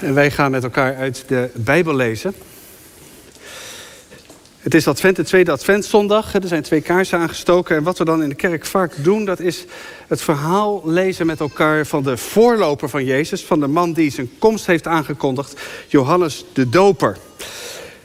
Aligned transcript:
En 0.00 0.14
wij 0.14 0.30
gaan 0.30 0.50
met 0.50 0.62
elkaar 0.62 0.96
uit 0.96 1.24
de 1.26 1.50
Bijbel 1.54 1.94
lezen. 1.94 2.34
Het 4.60 4.74
is 4.74 4.86
Advent, 4.86 5.16
de 5.16 5.24
tweede 5.24 5.50
Adventzondag. 5.50 6.34
Er 6.34 6.48
zijn 6.48 6.62
twee 6.62 6.80
kaarsen 6.80 7.18
aangestoken. 7.18 7.76
En 7.76 7.82
wat 7.82 7.98
we 7.98 8.04
dan 8.04 8.22
in 8.22 8.28
de 8.28 8.34
kerk 8.34 8.66
vaak 8.66 8.92
doen, 8.96 9.24
dat 9.24 9.40
is 9.40 9.64
het 10.08 10.22
verhaal 10.22 10.82
lezen 10.84 11.26
met 11.26 11.40
elkaar 11.40 11.86
van 11.86 12.02
de 12.02 12.16
voorloper 12.16 12.88
van 12.88 13.04
Jezus. 13.04 13.44
Van 13.44 13.60
de 13.60 13.66
man 13.66 13.92
die 13.92 14.10
zijn 14.10 14.30
komst 14.38 14.66
heeft 14.66 14.86
aangekondigd, 14.86 15.60
Johannes 15.88 16.44
de 16.52 16.68
Doper. 16.68 17.16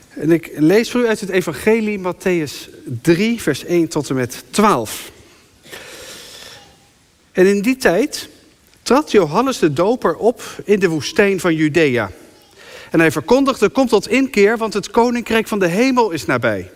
En 0.08 0.30
ik 0.30 0.50
lees 0.56 0.90
voor 0.90 1.00
u 1.00 1.06
uit 1.06 1.20
het 1.20 1.30
Evangelie 1.30 2.00
Matthäus 2.00 2.70
3, 3.02 3.42
vers 3.42 3.64
1 3.64 3.88
tot 3.88 4.08
en 4.08 4.14
met 4.14 4.44
12. 4.50 5.10
En 7.32 7.46
in 7.46 7.62
die 7.62 7.76
tijd 7.76 8.28
trad 8.86 9.10
Johannes 9.10 9.58
de 9.58 9.72
Doper 9.72 10.16
op 10.16 10.42
in 10.64 10.78
de 10.78 10.88
woestijn 10.88 11.40
van 11.40 11.54
Judea. 11.54 12.10
En 12.90 13.00
hij 13.00 13.10
verkondigde, 13.12 13.68
kom 13.68 13.86
tot 13.86 14.08
inkeer, 14.08 14.58
want 14.58 14.74
het 14.74 14.90
koninkrijk 14.90 15.48
van 15.48 15.58
de 15.58 15.66
hemel 15.66 16.10
is 16.10 16.26
nabij. 16.26 16.70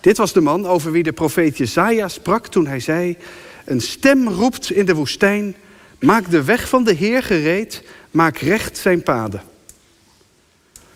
Dit 0.00 0.16
was 0.16 0.32
de 0.32 0.40
man 0.40 0.66
over 0.66 0.92
wie 0.92 1.02
de 1.02 1.12
profeet 1.12 1.56
Jezaja 1.56 2.08
sprak 2.08 2.46
toen 2.46 2.66
hij 2.66 2.80
zei... 2.80 3.16
Een 3.64 3.80
stem 3.80 4.28
roept 4.28 4.70
in 4.70 4.86
de 4.86 4.94
woestijn, 4.94 5.56
maak 6.00 6.30
de 6.30 6.44
weg 6.44 6.68
van 6.68 6.84
de 6.84 6.92
Heer 6.92 7.22
gereed, 7.22 7.82
maak 8.10 8.38
recht 8.38 8.76
zijn 8.76 9.02
paden. 9.02 9.42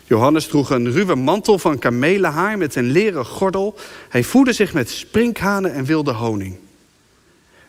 Johannes 0.04 0.46
droeg 0.46 0.70
een 0.70 0.92
ruwe 0.92 1.14
mantel 1.14 1.58
van 1.58 1.78
kamelenhaar 1.78 2.58
met 2.58 2.74
een 2.74 2.90
leren 2.90 3.24
gordel. 3.24 3.74
Hij 4.08 4.24
voedde 4.24 4.52
zich 4.52 4.72
met 4.72 4.90
sprinkhanen 4.90 5.72
en 5.72 5.84
wilde 5.84 6.12
honing. 6.12 6.56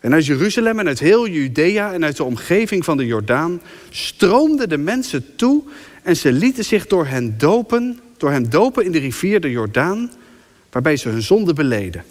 En 0.03 0.13
uit 0.13 0.25
Jeruzalem 0.25 0.79
en 0.79 0.87
uit 0.87 0.99
heel 0.99 1.27
Judea 1.27 1.93
en 1.93 2.03
uit 2.03 2.17
de 2.17 2.23
omgeving 2.23 2.85
van 2.85 2.97
de 2.97 3.05
Jordaan 3.05 3.61
stroomden 3.89 4.69
de 4.69 4.77
mensen 4.77 5.35
toe 5.35 5.63
en 6.01 6.17
ze 6.17 6.31
lieten 6.31 6.65
zich 6.65 6.87
door 6.87 7.05
hen 7.05 7.37
dopen, 7.37 7.99
door 8.17 8.31
hem 8.31 8.49
dopen 8.49 8.85
in 8.85 8.91
de 8.91 8.99
rivier 8.99 9.41
de 9.41 9.51
Jordaan, 9.51 10.11
waarbij 10.71 10.97
ze 10.97 11.09
hun 11.09 11.21
zonde 11.21 11.53
beleden. 11.53 12.03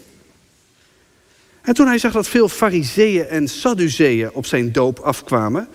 En 1.61 1.73
toen 1.73 1.87
hij 1.87 1.97
zag 1.97 2.11
dat 2.11 2.27
veel 2.27 2.49
fariseeën 2.49 3.25
en 3.25 3.47
sadduceeën 3.47 4.31
op 4.31 4.45
zijn 4.45 4.71
doop 4.71 4.99
afkwamen, 4.99 5.67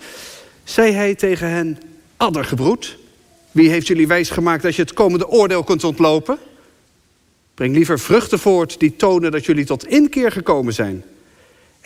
zei 0.63 0.91
hij 0.91 1.15
tegen 1.15 1.49
hen, 1.49 1.77
addergebroed, 2.17 2.97
wie 3.51 3.69
heeft 3.69 3.87
jullie 3.87 4.07
wijsgemaakt 4.07 4.63
dat 4.63 4.75
je 4.75 4.81
het 4.81 4.93
komende 4.93 5.27
oordeel 5.27 5.63
kunt 5.63 5.83
ontlopen? 5.83 6.37
Breng 7.53 7.75
liever 7.75 7.99
vruchten 7.99 8.39
voort 8.39 8.79
die 8.79 8.95
tonen 8.95 9.31
dat 9.31 9.45
jullie 9.45 9.65
tot 9.65 9.87
inkeer 9.87 10.31
gekomen 10.31 10.73
zijn. 10.73 11.03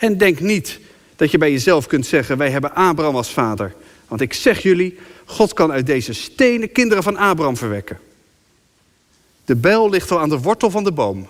En 0.04 0.18
denk 0.18 0.40
niet 0.40 0.80
dat 1.16 1.30
je 1.30 1.38
bij 1.38 1.50
jezelf 1.50 1.86
kunt 1.86 2.06
zeggen: 2.06 2.38
Wij 2.38 2.50
hebben 2.50 2.74
Abraham 2.74 3.16
als 3.16 3.30
vader. 3.30 3.74
Want 4.08 4.20
ik 4.20 4.32
zeg 4.32 4.62
jullie: 4.62 4.98
God 5.24 5.52
kan 5.52 5.72
uit 5.72 5.86
deze 5.86 6.12
stenen 6.12 6.72
kinderen 6.72 7.02
van 7.02 7.16
Abraham 7.16 7.56
verwekken. 7.56 7.98
De 9.44 9.56
bijl 9.56 9.90
ligt 9.90 10.10
al 10.10 10.20
aan 10.20 10.28
de 10.28 10.38
wortel 10.38 10.70
van 10.70 10.84
de 10.84 10.92
boom. 10.92 11.28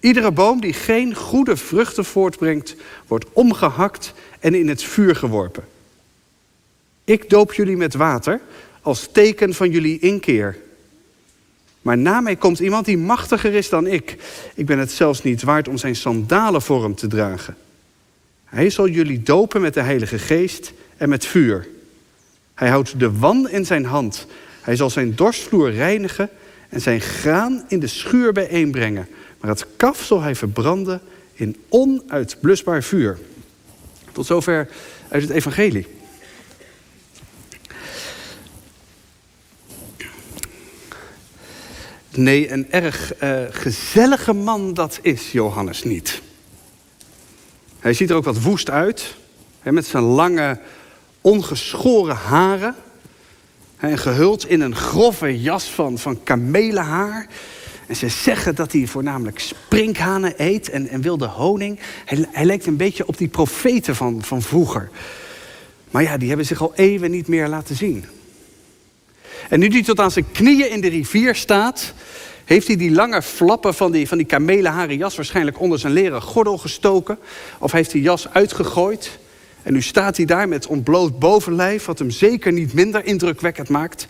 Iedere 0.00 0.32
boom 0.32 0.60
die 0.60 0.72
geen 0.72 1.14
goede 1.14 1.56
vruchten 1.56 2.04
voortbrengt, 2.04 2.76
wordt 3.06 3.26
omgehakt 3.32 4.12
en 4.40 4.54
in 4.54 4.68
het 4.68 4.82
vuur 4.82 5.16
geworpen. 5.16 5.64
Ik 7.04 7.30
doop 7.30 7.52
jullie 7.52 7.76
met 7.76 7.94
water 7.94 8.40
als 8.82 9.08
teken 9.12 9.54
van 9.54 9.70
jullie 9.70 9.98
inkeer. 9.98 10.58
Maar 11.82 11.98
na 11.98 12.20
mij 12.20 12.36
komt 12.36 12.58
iemand 12.58 12.84
die 12.84 12.98
machtiger 12.98 13.54
is 13.54 13.68
dan 13.68 13.86
ik. 13.86 14.16
Ik 14.54 14.66
ben 14.66 14.78
het 14.78 14.90
zelfs 14.90 15.22
niet 15.22 15.42
waard 15.42 15.68
om 15.68 15.76
zijn 15.76 15.96
sandalen 15.96 16.62
voor 16.62 16.82
hem 16.82 16.94
te 16.94 17.06
dragen. 17.06 17.56
Hij 18.56 18.70
zal 18.70 18.88
jullie 18.88 19.22
dopen 19.22 19.60
met 19.60 19.74
de 19.74 19.80
Heilige 19.80 20.18
Geest 20.18 20.72
en 20.96 21.08
met 21.08 21.26
vuur. 21.26 21.68
Hij 22.54 22.68
houdt 22.68 22.98
de 22.98 23.18
wan 23.18 23.48
in 23.48 23.66
zijn 23.66 23.84
hand. 23.84 24.26
Hij 24.60 24.76
zal 24.76 24.90
zijn 24.90 25.14
dorstvloer 25.14 25.72
reinigen 25.72 26.28
en 26.68 26.80
zijn 26.80 27.00
graan 27.00 27.64
in 27.68 27.78
de 27.78 27.86
schuur 27.86 28.32
bijeenbrengen. 28.32 29.08
Maar 29.40 29.50
het 29.50 29.66
kaf 29.76 30.02
zal 30.02 30.20
hij 30.20 30.34
verbranden 30.34 31.00
in 31.32 31.56
onuitblusbaar 31.68 32.82
vuur. 32.82 33.18
Tot 34.12 34.26
zover 34.26 34.68
uit 35.08 35.22
het 35.22 35.30
Evangelie. 35.30 35.86
Nee, 42.10 42.50
een 42.50 42.72
erg 42.72 43.22
uh, 43.22 43.40
gezellige 43.50 44.32
man 44.32 44.74
dat 44.74 44.98
is 45.02 45.32
Johannes 45.32 45.84
niet. 45.84 46.22
Hij 47.86 47.94
ziet 47.94 48.10
er 48.10 48.16
ook 48.16 48.24
wat 48.24 48.42
woest 48.42 48.70
uit. 48.70 49.14
Hè, 49.60 49.72
met 49.72 49.86
zijn 49.86 50.02
lange, 50.02 50.58
ongeschoren 51.20 52.16
haren. 52.16 52.74
En 53.76 53.98
gehuld 53.98 54.48
in 54.48 54.60
een 54.60 54.76
grove 54.76 55.40
jas 55.40 55.64
van, 55.64 55.98
van 55.98 56.22
kamelenhaar. 56.22 57.26
En 57.86 57.96
ze 57.96 58.08
zeggen 58.08 58.54
dat 58.54 58.72
hij 58.72 58.86
voornamelijk 58.86 59.38
sprinkhanen 59.38 60.34
eet 60.36 60.70
en, 60.70 60.88
en 60.88 61.00
wilde 61.00 61.26
honing. 61.26 61.78
Hij, 62.04 62.44
lijkt 62.44 62.66
een 62.66 62.76
beetje 62.76 63.06
op 63.06 63.18
die 63.18 63.28
profeten 63.28 63.96
van, 63.96 64.22
van 64.22 64.42
vroeger. 64.42 64.90
Maar 65.90 66.02
ja, 66.02 66.16
die 66.16 66.28
hebben 66.28 66.46
zich 66.46 66.60
al 66.60 66.72
eeuwen 66.74 67.10
niet 67.10 67.28
meer 67.28 67.48
laten 67.48 67.76
zien. 67.76 68.04
En 69.48 69.60
nu 69.60 69.68
hij 69.68 69.82
tot 69.82 70.00
aan 70.00 70.10
zijn 70.10 70.32
knieën 70.32 70.70
in 70.70 70.80
de 70.80 70.88
rivier 70.88 71.34
staat, 71.34 71.94
heeft 72.46 72.66
hij 72.66 72.76
die 72.76 72.90
lange 72.90 73.22
flappen 73.22 73.74
van 73.74 73.92
die, 73.92 74.08
van 74.08 74.18
die 74.18 74.26
kamelenharen 74.26 74.96
jas 74.96 75.16
waarschijnlijk 75.16 75.60
onder 75.60 75.78
zijn 75.78 75.92
leren 75.92 76.22
gordel 76.22 76.58
gestoken? 76.58 77.18
Of 77.58 77.72
heeft 77.72 77.90
die 77.90 78.02
jas 78.02 78.28
uitgegooid? 78.32 79.18
En 79.62 79.72
nu 79.72 79.82
staat 79.82 80.16
hij 80.16 80.26
daar 80.26 80.48
met 80.48 80.66
ontbloot 80.66 81.18
bovenlijf, 81.18 81.84
wat 81.84 81.98
hem 81.98 82.10
zeker 82.10 82.52
niet 82.52 82.72
minder 82.72 83.04
indrukwekkend 83.04 83.68
maakt. 83.68 84.06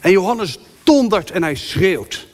En 0.00 0.10
Johannes 0.10 0.58
dondert 0.82 1.30
en 1.30 1.42
hij 1.42 1.54
schreeuwt. 1.54 2.26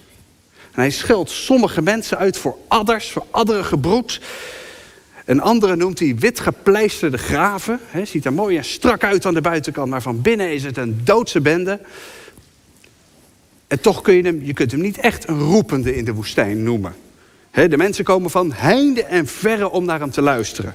En 0.50 0.80
hij 0.80 0.90
scheldt 0.90 1.30
sommige 1.30 1.82
mensen 1.82 2.18
uit 2.18 2.38
voor 2.38 2.56
adders, 2.68 3.10
voor 3.10 3.26
adderige 3.30 3.78
broed. 3.78 4.20
Een 5.24 5.40
andere 5.40 5.76
noemt 5.76 5.98
hij 5.98 6.16
witgepleisterde 6.18 7.18
graven. 7.18 7.80
He, 7.86 8.04
ziet 8.04 8.24
er 8.24 8.32
mooi 8.32 8.56
en 8.56 8.64
strak 8.64 9.04
uit 9.04 9.26
aan 9.26 9.34
de 9.34 9.40
buitenkant, 9.40 9.90
maar 9.90 10.02
van 10.02 10.22
binnen 10.22 10.52
is 10.52 10.64
het 10.64 10.76
een 10.76 11.00
doodse 11.04 11.40
bende. 11.40 11.80
En 13.74 13.80
toch 13.80 14.02
kun 14.02 14.14
je 14.14 14.22
hem, 14.22 14.40
je 14.42 14.52
kunt 14.52 14.70
hem 14.70 14.80
niet 14.80 14.98
echt 14.98 15.28
een 15.28 15.38
roepende 15.38 15.96
in 15.96 16.04
de 16.04 16.12
woestijn 16.12 16.62
noemen. 16.62 16.94
de 17.50 17.76
mensen 17.76 18.04
komen 18.04 18.30
van 18.30 18.52
heinde 18.52 19.04
en 19.04 19.26
verre 19.26 19.70
om 19.70 19.84
naar 19.84 20.00
hem 20.00 20.10
te 20.10 20.22
luisteren. 20.22 20.74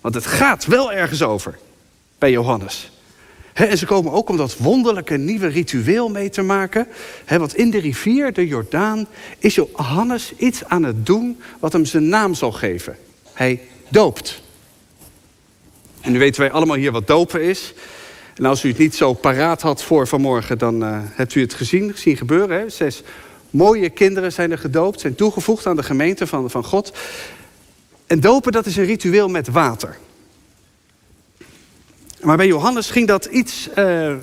Want 0.00 0.14
het 0.14 0.26
gaat 0.26 0.66
wel 0.66 0.92
ergens 0.92 1.22
over 1.22 1.58
bij 2.18 2.30
Johannes. 2.30 2.90
en 3.52 3.78
ze 3.78 3.86
komen 3.86 4.12
ook 4.12 4.28
om 4.28 4.36
dat 4.36 4.56
wonderlijke 4.56 5.16
nieuwe 5.16 5.46
ritueel 5.46 6.08
mee 6.08 6.30
te 6.30 6.42
maken. 6.42 6.86
want 7.26 7.56
in 7.56 7.70
de 7.70 7.78
rivier, 7.78 8.32
de 8.32 8.46
Jordaan, 8.46 9.06
is 9.38 9.54
Johannes 9.54 10.32
iets 10.36 10.64
aan 10.64 10.82
het 10.82 11.06
doen 11.06 11.40
wat 11.60 11.72
hem 11.72 11.84
zijn 11.84 12.08
naam 12.08 12.34
zal 12.34 12.52
geven. 12.52 12.96
Hij 13.32 13.60
doopt. 13.88 14.42
En 16.00 16.12
nu 16.12 16.18
weten 16.18 16.40
wij 16.40 16.50
allemaal 16.50 16.76
hier 16.76 16.92
wat 16.92 17.06
dopen 17.06 17.42
is. 17.42 17.74
En 18.40 18.46
als 18.46 18.64
u 18.64 18.68
het 18.68 18.78
niet 18.78 18.94
zo 18.94 19.12
paraat 19.12 19.62
had 19.62 19.82
voor 19.82 20.06
vanmorgen, 20.06 20.58
dan 20.58 20.82
uh, 20.82 20.98
hebt 21.02 21.34
u 21.34 21.40
het 21.40 21.54
gezien, 21.54 21.92
zien 21.94 22.16
gebeuren. 22.16 22.60
Hè? 22.60 22.68
Zes 22.68 23.02
mooie 23.50 23.90
kinderen 23.90 24.32
zijn 24.32 24.50
er 24.50 24.58
gedoopt, 24.58 25.00
zijn 25.00 25.14
toegevoegd 25.14 25.66
aan 25.66 25.76
de 25.76 25.82
gemeente 25.82 26.26
van, 26.26 26.50
van 26.50 26.64
God. 26.64 26.92
En 28.06 28.20
dopen, 28.20 28.52
dat 28.52 28.66
is 28.66 28.76
een 28.76 28.84
ritueel 28.84 29.28
met 29.28 29.48
water. 29.48 29.98
Maar 32.20 32.36
bij 32.36 32.46
Johannes 32.46 32.90
ging 32.90 33.06
dat 33.06 33.24
iets, 33.24 33.68
uh, 33.78 34.14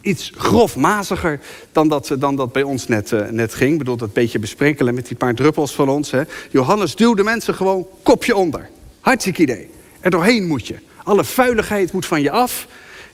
iets 0.00 0.32
grofmaziger 0.36 1.40
dan 1.72 1.88
dat, 1.88 2.14
dan 2.18 2.36
dat 2.36 2.52
bij 2.52 2.62
ons 2.62 2.88
net, 2.88 3.10
uh, 3.10 3.28
net 3.28 3.54
ging. 3.54 3.72
Ik 3.72 3.78
bedoel, 3.78 3.96
dat 3.96 4.12
beetje 4.12 4.38
besprenkelen 4.38 4.94
met 4.94 5.06
die 5.06 5.16
paar 5.16 5.34
druppels 5.34 5.74
van 5.74 5.88
ons. 5.88 6.10
Hè. 6.10 6.22
Johannes 6.50 6.96
duwde 6.96 7.22
mensen 7.22 7.54
gewoon 7.54 7.86
kopje 8.02 8.36
onder. 8.36 8.68
Hartstikke 9.00 9.42
idee. 9.42 9.70
Er 10.00 10.10
doorheen 10.10 10.46
moet 10.46 10.66
je. 10.66 10.76
Alle 11.04 11.24
vuiligheid 11.24 11.92
moet 11.92 12.06
van 12.06 12.22
je 12.22 12.30
af. 12.30 12.66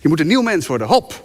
Je 0.06 0.12
moet 0.12 0.20
een 0.20 0.26
nieuw 0.26 0.42
mens 0.42 0.66
worden, 0.66 0.86
hop. 0.86 1.24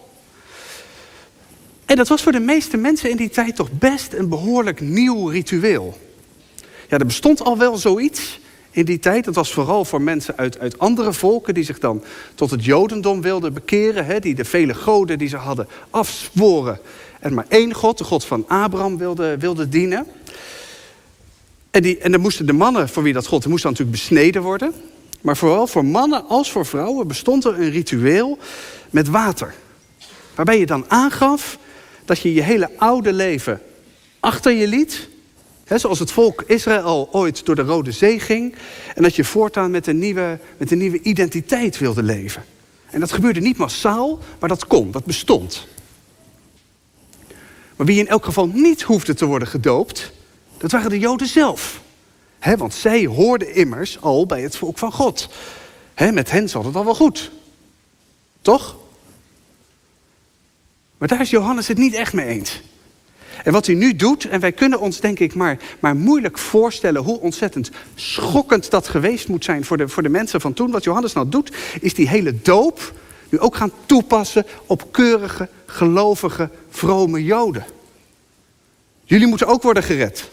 En 1.86 1.96
dat 1.96 2.08
was 2.08 2.22
voor 2.22 2.32
de 2.32 2.40
meeste 2.40 2.78
mensen 2.78 3.10
in 3.10 3.18
die 3.18 3.30
tijd 3.30 3.56
toch 3.56 3.72
best 3.72 4.14
een 4.14 4.30
behoorlijk 4.30 4.80
nieuw 4.80 5.28
ritueel. 5.28 5.98
Ja, 6.90 6.98
er 6.98 7.06
bestond 7.06 7.42
al 7.42 7.58
wel 7.58 7.78
zoiets 7.78 8.40
in 8.72 8.86
die 8.86 9.00
tijd. 9.00 9.26
Dat 9.26 9.36
was 9.36 9.54
vooral 9.54 9.86
voor 9.86 10.02
mensen 10.02 10.38
uit, 10.38 10.60
uit 10.60 10.80
andere 10.80 11.14
volken 11.14 11.54
die 11.54 11.64
zich 11.64 11.80
dan 11.80 12.04
tot 12.36 12.52
het 12.52 12.66
Jodendom 12.66 13.22
wilden 13.22 13.54
bekeren. 13.54 14.06
Hè, 14.06 14.20
die 14.20 14.36
de 14.36 14.46
vele 14.46 14.74
goden 14.74 15.18
die 15.18 15.30
ze 15.30 15.38
hadden 15.38 15.68
afzworen. 15.90 16.80
En 17.20 17.34
maar 17.34 17.46
één 17.48 17.74
God, 17.74 17.98
de 17.98 18.04
God 18.04 18.26
van 18.26 18.48
Abraham, 18.48 18.98
wilden 18.98 19.40
wilde 19.40 19.70
dienen. 19.70 20.08
En, 21.72 21.82
die, 21.82 21.98
en 21.98 22.12
dan 22.12 22.22
moesten 22.22 22.46
de 22.46 22.54
mannen 22.54 22.90
voor 22.90 23.04
wie 23.04 23.14
dat 23.14 23.28
God, 23.28 23.46
moesten 23.46 23.70
natuurlijk 23.70 23.98
besneden 23.98 24.42
worden. 24.42 24.74
Maar 25.22 25.38
vooral 25.38 25.68
voor 25.68 25.86
mannen 25.86 26.28
als 26.28 26.52
voor 26.52 26.66
vrouwen 26.66 27.08
bestond 27.08 27.46
er 27.46 27.60
een 27.60 27.70
ritueel 27.70 28.38
met 28.90 29.08
water. 29.08 29.54
Waarbij 30.36 30.60
je 30.60 30.66
dan 30.66 30.86
aangaf 30.88 31.58
dat 32.06 32.20
je 32.20 32.34
je 32.34 32.42
hele 32.42 32.70
oude 32.78 33.14
leven 33.14 33.62
achter 34.20 34.52
je 34.52 34.68
liet. 34.68 35.10
Hè, 35.64 35.78
zoals 35.78 36.00
het 36.00 36.12
volk 36.12 36.44
Israël 36.48 37.10
ooit 37.12 37.46
door 37.46 37.56
de 37.56 37.62
Rode 37.62 37.92
Zee 37.92 38.20
ging. 38.20 38.56
En 38.96 39.04
dat 39.04 39.16
je 39.16 39.24
voortaan 39.24 39.72
met 39.72 39.88
een, 39.88 40.00
nieuwe, 40.00 40.40
met 40.58 40.72
een 40.72 40.78
nieuwe 40.78 41.02
identiteit 41.02 41.78
wilde 41.78 42.04
leven. 42.04 42.46
En 42.90 43.00
dat 43.00 43.12
gebeurde 43.12 43.40
niet 43.40 43.58
massaal, 43.58 44.20
maar 44.40 44.50
dat 44.50 44.68
kon, 44.68 44.92
dat 44.92 45.06
bestond. 45.06 45.68
Maar 47.76 47.86
wie 47.86 48.00
in 48.00 48.08
elk 48.08 48.26
geval 48.26 48.48
niet 48.48 48.82
hoefde 48.82 49.14
te 49.14 49.26
worden 49.26 49.48
gedoopt, 49.48 50.12
dat 50.58 50.72
waren 50.72 50.90
de 50.90 51.00
Joden 51.00 51.28
zelf. 51.28 51.82
Want 52.58 52.74
zij 52.74 53.06
hoorden 53.06 53.56
immers 53.56 54.02
al 54.02 54.26
bij 54.26 54.42
het 54.42 54.58
volk 54.58 54.78
van 54.78 54.92
God. 54.92 55.30
met 55.96 56.32
hen 56.32 56.50
zat 56.50 56.66
het 56.66 56.76
al 56.76 56.86
wel 56.86 56.96
goed. 56.96 57.32
Toch? 58.42 58.78
Maar 60.98 61.08
daar 61.08 61.22
is 61.22 61.30
Johannes 61.30 61.68
het 61.68 61.78
niet 61.78 61.94
echt 61.94 62.14
mee 62.14 62.26
eens. 62.26 62.62
En 63.44 63.52
wat 63.52 63.66
hij 63.66 63.76
nu 63.76 63.96
doet, 63.96 64.26
en 64.26 64.40
wij 64.40 64.52
kunnen 64.52 64.80
ons 64.80 65.00
denk 65.00 65.20
ik 65.20 65.36
maar, 65.36 65.60
maar 65.80 65.96
moeilijk 65.96 66.38
voorstellen 66.38 67.02
hoe 67.02 67.20
ontzettend 67.20 67.72
schokkend 67.96 68.70
dat 68.70 68.88
geweest 68.88 69.28
moet 69.28 69.44
zijn 69.44 69.66
voor 69.66 69.78
de, 69.78 69.88
voor 69.88 70.04
de 70.04 70.10
mensen 70.10 70.42
van 70.42 70.54
toen. 70.54 70.72
Wat 70.72 70.84
Johannes 70.84 71.14
nou 71.14 71.30
doet, 71.30 71.56
is 71.80 71.94
die 71.94 72.08
hele 72.08 72.42
doop 72.42 72.94
nu 73.30 73.40
ook 73.40 73.56
gaan 73.56 73.72
toepassen 73.86 74.46
op 74.66 74.92
keurige, 74.92 75.50
gelovige, 75.66 76.50
vrome 76.70 77.24
Joden. 77.24 77.66
Jullie 79.04 79.28
moeten 79.28 79.48
ook 79.48 79.64
worden 79.64 79.84
gered, 79.84 80.30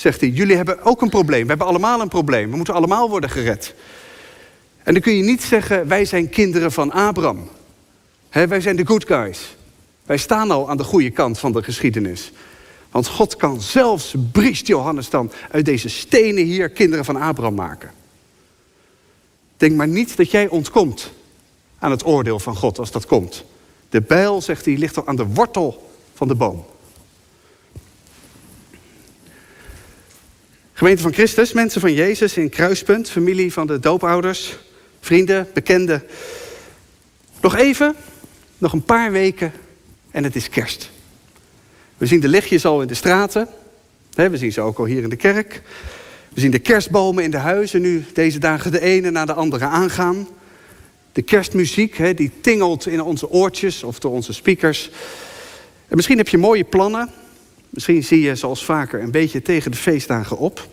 zegt 0.00 0.20
hij. 0.20 0.30
Jullie 0.30 0.56
hebben 0.56 0.82
ook 0.82 1.02
een 1.02 1.08
probleem. 1.08 1.42
We 1.42 1.48
hebben 1.48 1.66
allemaal 1.66 2.00
een 2.00 2.08
probleem. 2.08 2.50
We 2.50 2.56
moeten 2.56 2.74
allemaal 2.74 3.10
worden 3.10 3.30
gered. 3.30 3.74
En 4.82 4.92
dan 4.92 5.02
kun 5.02 5.16
je 5.16 5.22
niet 5.22 5.42
zeggen, 5.42 5.88
wij 5.88 6.04
zijn 6.04 6.28
kinderen 6.28 6.72
van 6.72 6.92
Abraham. 6.92 7.48
wij 8.30 8.60
zijn 8.60 8.76
de 8.76 8.86
good 8.86 9.06
guys. 9.06 9.56
Wij 10.06 10.16
staan 10.16 10.50
al 10.50 10.70
aan 10.70 10.76
de 10.76 10.84
goede 10.84 11.10
kant 11.10 11.38
van 11.38 11.52
de 11.52 11.62
geschiedenis. 11.62 12.32
Want 12.90 13.08
God 13.08 13.36
kan 13.36 13.60
zelfs, 13.60 14.14
briest 14.32 14.66
Johannes 14.66 15.10
dan, 15.10 15.32
uit 15.50 15.64
deze 15.64 15.88
stenen 15.88 16.44
hier 16.44 16.68
kinderen 16.68 17.04
van 17.04 17.16
Abraham 17.16 17.54
maken. 17.54 17.90
Denk 19.56 19.76
maar 19.76 19.88
niet 19.88 20.16
dat 20.16 20.30
jij 20.30 20.48
ontkomt 20.48 21.10
aan 21.78 21.90
het 21.90 22.06
oordeel 22.06 22.38
van 22.38 22.56
God 22.56 22.78
als 22.78 22.90
dat 22.90 23.06
komt. 23.06 23.44
De 23.88 24.00
bijl, 24.00 24.40
zegt 24.40 24.64
hij, 24.64 24.76
ligt 24.76 24.96
al 24.96 25.06
aan 25.06 25.16
de 25.16 25.26
wortel 25.26 25.90
van 26.14 26.28
de 26.28 26.34
boom. 26.34 26.64
Gemeente 30.78 31.02
van 31.02 31.12
Christus, 31.12 31.52
mensen 31.52 31.80
van 31.80 31.92
Jezus 31.92 32.36
in 32.36 32.48
Kruispunt, 32.48 33.10
familie 33.10 33.52
van 33.52 33.66
de 33.66 33.78
doopouders, 33.78 34.56
vrienden, 35.00 35.48
bekenden. 35.54 36.02
Nog 37.40 37.56
even, 37.56 37.94
nog 38.58 38.72
een 38.72 38.82
paar 38.82 39.12
weken 39.12 39.52
en 40.10 40.24
het 40.24 40.36
is 40.36 40.48
kerst. 40.48 40.90
We 41.96 42.06
zien 42.06 42.20
de 42.20 42.28
lichtjes 42.28 42.64
al 42.64 42.82
in 42.82 42.88
de 42.88 42.94
straten. 42.94 43.48
We 44.14 44.36
zien 44.36 44.52
ze 44.52 44.60
ook 44.60 44.78
al 44.78 44.84
hier 44.84 45.02
in 45.02 45.08
de 45.08 45.16
kerk. 45.16 45.62
We 46.34 46.40
zien 46.40 46.50
de 46.50 46.58
kerstbomen 46.58 47.24
in 47.24 47.30
de 47.30 47.36
huizen 47.36 47.80
nu 47.80 48.04
deze 48.12 48.38
dagen 48.38 48.70
de 48.70 48.80
ene 48.80 49.10
na 49.10 49.24
de 49.24 49.34
andere 49.34 49.64
aangaan. 49.64 50.28
De 51.12 51.22
kerstmuziek 51.22 52.16
die 52.16 52.30
tingelt 52.40 52.86
in 52.86 53.02
onze 53.02 53.30
oortjes 53.30 53.82
of 53.82 53.98
door 53.98 54.12
onze 54.12 54.32
speakers. 54.32 54.90
En 55.88 55.96
misschien 55.96 56.18
heb 56.18 56.28
je 56.28 56.38
mooie 56.38 56.64
plannen. 56.64 57.10
Misschien 57.70 58.04
zie 58.04 58.20
je 58.20 58.34
zoals 58.34 58.64
vaker 58.64 59.02
een 59.02 59.10
beetje 59.10 59.42
tegen 59.42 59.70
de 59.70 59.76
feestdagen 59.76 60.38
op. 60.38 60.68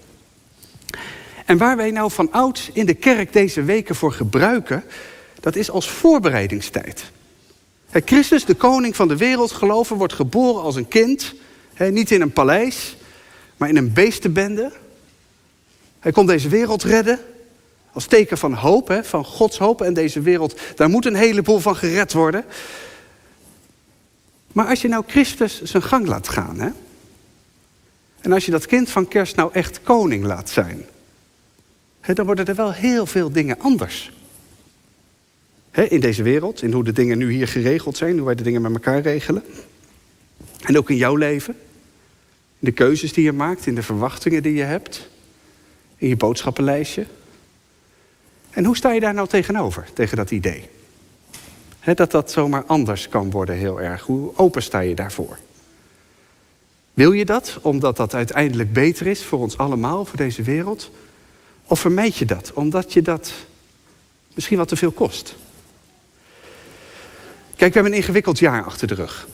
En 1.45 1.57
waar 1.57 1.77
wij 1.77 1.91
nou 1.91 2.11
van 2.11 2.31
oud 2.31 2.69
in 2.73 2.85
de 2.85 2.93
kerk 2.93 3.33
deze 3.33 3.63
weken 3.63 3.95
voor 3.95 4.11
gebruiken, 4.11 4.83
dat 5.39 5.55
is 5.55 5.69
als 5.69 5.89
voorbereidingstijd. 5.89 7.03
Christus, 7.89 8.45
de 8.45 8.53
koning 8.53 8.95
van 8.95 9.07
de 9.07 9.17
wereld, 9.17 9.51
geloven, 9.51 9.95
wordt 9.95 10.13
geboren 10.13 10.61
als 10.61 10.75
een 10.75 10.87
kind. 10.87 11.33
niet 11.77 12.11
in 12.11 12.21
een 12.21 12.33
paleis, 12.33 12.97
maar 13.57 13.69
in 13.69 13.77
een 13.77 13.93
beestenbende. 13.93 14.71
Hij 15.99 16.11
komt 16.11 16.27
deze 16.27 16.49
wereld 16.49 16.83
redden. 16.83 17.19
Als 17.91 18.05
teken 18.05 18.37
van 18.37 18.53
hoop, 18.53 18.99
van 19.03 19.25
Gods 19.25 19.57
hoop. 19.57 19.81
En 19.81 19.93
deze 19.93 20.21
wereld, 20.21 20.59
daar 20.75 20.89
moet 20.89 21.05
een 21.05 21.15
heleboel 21.15 21.59
van 21.59 21.75
gered 21.75 22.13
worden. 22.13 22.45
Maar 24.51 24.67
als 24.67 24.81
je 24.81 24.87
nou 24.87 25.03
Christus 25.07 25.61
zijn 25.61 25.83
gang 25.83 26.07
laat 26.07 26.29
gaan. 26.29 26.75
En 28.25 28.31
als 28.31 28.45
je 28.45 28.51
dat 28.51 28.65
kind 28.65 28.89
van 28.89 29.07
kerst 29.07 29.35
nou 29.35 29.49
echt 29.53 29.81
koning 29.83 30.23
laat 30.23 30.49
zijn. 30.49 30.85
Dan 32.13 32.25
worden 32.25 32.45
er 32.45 32.55
wel 32.55 32.73
heel 32.73 33.05
veel 33.05 33.31
dingen 33.31 33.59
anders 33.59 34.11
in 35.89 35.99
deze 35.99 36.23
wereld, 36.23 36.61
in 36.61 36.71
hoe 36.71 36.83
de 36.83 36.91
dingen 36.91 37.17
nu 37.17 37.31
hier 37.31 37.47
geregeld 37.47 37.97
zijn, 37.97 38.15
hoe 38.15 38.25
wij 38.25 38.35
de 38.35 38.43
dingen 38.43 38.61
met 38.61 38.71
elkaar 38.71 39.01
regelen. 39.01 39.43
En 40.61 40.77
ook 40.77 40.89
in 40.89 40.95
jouw 40.95 41.15
leven, 41.15 41.55
in 42.59 42.65
de 42.67 42.71
keuzes 42.71 43.13
die 43.13 43.23
je 43.23 43.31
maakt, 43.31 43.65
in 43.65 43.75
de 43.75 43.83
verwachtingen 43.83 44.43
die 44.43 44.53
je 44.53 44.63
hebt, 44.63 45.09
in 45.97 46.07
je 46.07 46.15
boodschappenlijstje. 46.15 47.05
En 48.49 48.65
hoe 48.65 48.77
sta 48.77 48.91
je 48.91 48.99
daar 48.99 49.13
nou 49.13 49.27
tegenover, 49.27 49.87
tegen 49.93 50.17
dat 50.17 50.31
idee? 50.31 50.69
dat 51.93 52.11
dat 52.11 52.31
zomaar 52.31 52.63
anders 52.65 53.09
kan 53.09 53.31
worden 53.31 53.55
heel 53.55 53.81
erg. 53.81 54.01
Hoe 54.01 54.31
open 54.35 54.63
sta 54.63 54.79
je 54.79 54.95
daarvoor? 54.95 55.37
Wil 56.95 57.11
je 57.11 57.25
dat 57.25 57.57
omdat 57.61 57.97
dat 57.97 58.13
uiteindelijk 58.13 58.73
beter 58.73 59.07
is 59.07 59.23
voor 59.23 59.39
ons 59.39 59.57
allemaal, 59.57 60.05
voor 60.05 60.17
deze 60.17 60.41
wereld? 60.41 60.91
Of 61.65 61.79
vermijd 61.79 62.15
je 62.15 62.25
dat 62.25 62.51
omdat 62.53 62.93
je 62.93 63.01
dat 63.01 63.33
misschien 64.33 64.57
wat 64.57 64.67
te 64.67 64.75
veel 64.75 64.91
kost? 64.91 65.35
Kijk, 67.55 67.73
we 67.73 67.79
hebben 67.79 67.91
een 67.91 67.97
ingewikkeld 67.97 68.39
jaar 68.39 68.63
achter 68.63 68.87
de 68.87 68.93
rug. 68.93 69.27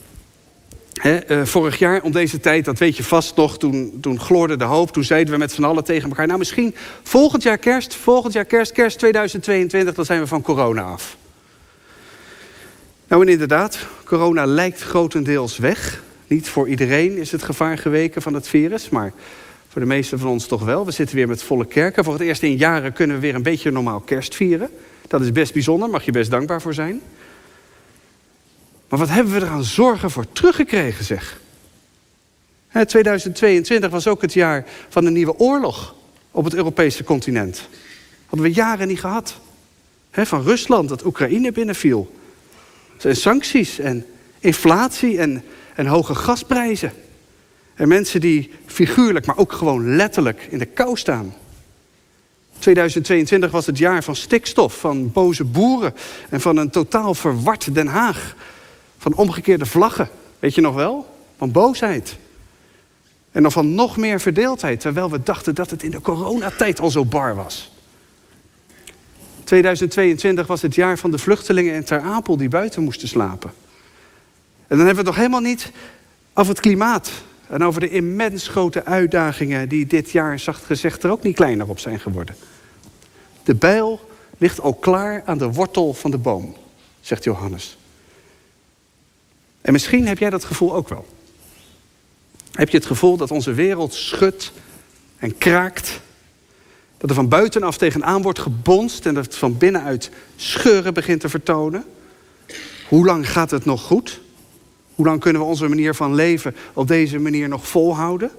Eh, 0.92 1.44
vorig 1.44 1.78
jaar 1.78 2.02
om 2.02 2.12
deze 2.12 2.40
tijd, 2.40 2.64
dat 2.64 2.78
weet 2.78 2.96
je 2.96 3.04
vast 3.04 3.36
nog, 3.36 3.58
toen, 3.58 3.98
toen 4.00 4.20
gloorde 4.20 4.56
de 4.56 4.64
hoop. 4.64 4.92
Toen 4.92 5.04
zeiden 5.04 5.32
we 5.32 5.38
met 5.38 5.52
z'n 5.52 5.64
allen 5.64 5.84
tegen 5.84 6.08
elkaar, 6.08 6.26
nou 6.26 6.38
misschien 6.38 6.74
volgend 7.02 7.42
jaar 7.42 7.58
kerst, 7.58 7.94
volgend 7.94 8.32
jaar 8.32 8.44
kerst, 8.44 8.72
kerst 8.72 8.98
2022, 8.98 9.94
dan 9.94 10.04
zijn 10.04 10.20
we 10.20 10.26
van 10.26 10.42
corona 10.42 10.82
af. 10.82 11.16
Nou 13.08 13.22
en 13.22 13.28
inderdaad, 13.28 13.78
corona 14.04 14.44
lijkt 14.46 14.80
grotendeels 14.80 15.58
weg. 15.58 16.02
Niet 16.32 16.48
voor 16.48 16.68
iedereen 16.68 17.16
is 17.16 17.32
het 17.32 17.42
gevaar 17.42 17.78
geweken 17.78 18.22
van 18.22 18.34
het 18.34 18.48
virus, 18.48 18.88
maar 18.88 19.12
voor 19.68 19.80
de 19.80 19.86
meesten 19.86 20.18
van 20.18 20.28
ons 20.28 20.46
toch 20.46 20.64
wel. 20.64 20.84
We 20.84 20.90
zitten 20.90 21.16
weer 21.16 21.28
met 21.28 21.42
volle 21.42 21.66
kerken. 21.66 22.04
Voor 22.04 22.12
het 22.12 22.22
eerst 22.22 22.42
in 22.42 22.56
jaren 22.56 22.92
kunnen 22.92 23.16
we 23.16 23.22
weer 23.22 23.34
een 23.34 23.42
beetje 23.42 23.70
normaal 23.70 24.00
kerst 24.00 24.34
vieren. 24.34 24.70
Dat 25.08 25.20
is 25.20 25.32
best 25.32 25.52
bijzonder, 25.52 25.90
mag 25.90 26.04
je 26.04 26.12
best 26.12 26.30
dankbaar 26.30 26.60
voor 26.60 26.74
zijn. 26.74 27.00
Maar 28.88 28.98
wat 28.98 29.08
hebben 29.08 29.32
we 29.32 29.40
er 29.40 29.46
aan 29.46 29.64
zorgen 29.64 30.10
voor 30.10 30.26
teruggekregen, 30.32 31.04
zeg? 31.04 31.40
2022 32.86 33.90
was 33.90 34.06
ook 34.06 34.22
het 34.22 34.32
jaar 34.32 34.64
van 34.88 35.06
een 35.06 35.12
nieuwe 35.12 35.38
oorlog 35.38 35.94
op 36.30 36.44
het 36.44 36.54
Europese 36.54 37.04
continent. 37.04 37.68
Hadden 38.26 38.48
we 38.48 38.54
jaren 38.54 38.88
niet 38.88 39.00
gehad. 39.00 39.40
van 40.10 40.42
Rusland 40.42 40.88
dat 40.88 41.04
Oekraïne 41.04 41.52
binnenviel. 41.52 42.12
En 43.02 43.16
sancties 43.16 43.78
en 43.78 44.06
inflatie 44.38 45.18
en, 45.18 45.44
en 45.74 45.86
hoge 45.86 46.14
gasprijzen. 46.14 46.92
En 47.74 47.88
mensen 47.88 48.20
die 48.20 48.52
figuurlijk, 48.66 49.26
maar 49.26 49.38
ook 49.38 49.52
gewoon 49.52 49.96
letterlijk 49.96 50.46
in 50.50 50.58
de 50.58 50.66
kou 50.66 50.96
staan. 50.96 51.34
2022 52.58 53.50
was 53.50 53.66
het 53.66 53.78
jaar 53.78 54.04
van 54.04 54.16
stikstof, 54.16 54.78
van 54.78 55.12
boze 55.12 55.44
boeren 55.44 55.94
en 56.28 56.40
van 56.40 56.56
een 56.56 56.70
totaal 56.70 57.14
verward 57.14 57.74
Den 57.74 57.86
Haag. 57.86 58.34
Van 58.98 59.14
omgekeerde 59.14 59.66
vlaggen, 59.66 60.08
weet 60.38 60.54
je 60.54 60.60
nog 60.60 60.74
wel? 60.74 61.14
Van 61.38 61.50
boosheid. 61.50 62.16
En 63.32 63.42
dan 63.42 63.52
van 63.52 63.74
nog 63.74 63.96
meer 63.96 64.20
verdeeldheid, 64.20 64.80
terwijl 64.80 65.10
we 65.10 65.22
dachten 65.22 65.54
dat 65.54 65.70
het 65.70 65.82
in 65.82 65.90
de 65.90 66.00
coronatijd 66.00 66.80
al 66.80 66.90
zo 66.90 67.04
bar 67.04 67.34
was. 67.34 67.72
2022 69.44 70.46
was 70.46 70.62
het 70.62 70.74
jaar 70.74 70.98
van 70.98 71.10
de 71.10 71.18
vluchtelingen 71.18 71.74
in 71.74 71.84
Ter 71.84 72.00
Apel 72.00 72.36
die 72.36 72.48
buiten 72.48 72.82
moesten 72.82 73.08
slapen. 73.08 73.52
En 74.72 74.78
dan 74.78 74.86
hebben 74.86 75.04
we 75.04 75.10
het 75.10 75.18
nog 75.18 75.28
helemaal 75.28 75.50
niet 75.50 75.70
over 76.34 76.52
het 76.52 76.60
klimaat. 76.60 77.10
En 77.48 77.64
over 77.64 77.80
de 77.80 77.90
immens 77.90 78.48
grote 78.48 78.84
uitdagingen 78.84 79.68
die 79.68 79.86
dit 79.86 80.10
jaar, 80.10 80.38
zacht 80.38 80.64
gezegd, 80.64 81.02
er 81.02 81.10
ook 81.10 81.22
niet 81.22 81.34
kleiner 81.34 81.68
op 81.68 81.78
zijn 81.78 82.00
geworden. 82.00 82.36
De 83.42 83.54
bijl 83.54 84.08
ligt 84.38 84.60
al 84.60 84.74
klaar 84.74 85.22
aan 85.24 85.38
de 85.38 85.52
wortel 85.52 85.94
van 85.94 86.10
de 86.10 86.18
boom, 86.18 86.56
zegt 87.00 87.24
Johannes. 87.24 87.78
En 89.60 89.72
misschien 89.72 90.06
heb 90.06 90.18
jij 90.18 90.30
dat 90.30 90.44
gevoel 90.44 90.74
ook 90.74 90.88
wel. 90.88 91.06
Heb 92.52 92.68
je 92.68 92.76
het 92.76 92.86
gevoel 92.86 93.16
dat 93.16 93.30
onze 93.30 93.52
wereld 93.52 93.94
schudt 93.94 94.52
en 95.16 95.38
kraakt? 95.38 96.00
Dat 96.98 97.10
er 97.10 97.16
van 97.16 97.28
buitenaf 97.28 97.76
tegenaan 97.76 98.22
wordt 98.22 98.38
gebonst 98.38 99.06
en 99.06 99.14
dat 99.14 99.24
het 99.24 99.36
van 99.36 99.58
binnenuit 99.58 100.10
scheuren 100.36 100.94
begint 100.94 101.20
te 101.20 101.28
vertonen? 101.28 101.84
Hoe 102.88 103.04
lang 103.04 103.30
gaat 103.30 103.50
het 103.50 103.64
nog 103.64 103.82
goed? 103.82 104.20
Hoe 104.94 105.06
lang 105.06 105.20
kunnen 105.20 105.42
we 105.42 105.48
onze 105.48 105.68
manier 105.68 105.94
van 105.94 106.14
leven 106.14 106.56
op 106.72 106.88
deze 106.88 107.18
manier 107.18 107.48
nog 107.48 107.68
volhouden? 107.68 108.30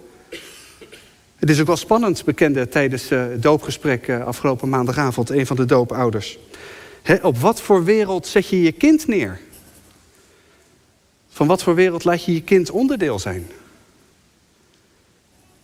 Het 1.35 1.49
is 1.49 1.59
ook 1.59 1.67
wel 1.67 1.77
spannend, 1.77 2.25
bekende 2.25 2.69
tijdens 2.69 3.09
eh, 3.09 3.19
het 3.19 3.41
doopgesprek 3.41 4.07
eh, 4.07 4.25
afgelopen 4.25 4.69
maandagavond, 4.69 5.29
een 5.29 5.45
van 5.45 5.55
de 5.55 5.65
doopouders. 5.65 6.39
op 7.21 7.37
wat 7.37 7.61
voor 7.61 7.83
wereld 7.83 8.27
zet 8.27 8.47
je 8.47 8.61
je 8.61 8.71
kind 8.71 9.07
neer? 9.07 9.39
Van 11.29 11.47
wat 11.47 11.63
voor 11.63 11.75
wereld 11.75 12.03
laat 12.03 12.23
je 12.23 12.33
je 12.33 12.41
kind 12.41 12.71
onderdeel 12.71 13.19
zijn? 13.19 13.47